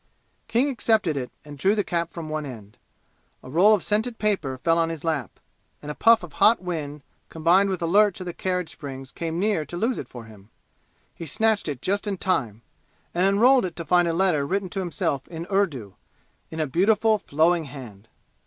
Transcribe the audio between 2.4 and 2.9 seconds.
end.